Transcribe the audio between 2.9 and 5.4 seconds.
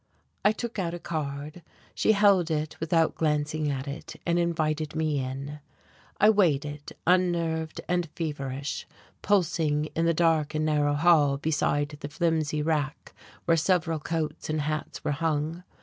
glancing at it, and invited me